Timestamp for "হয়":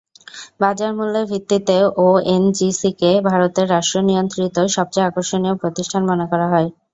6.53-6.69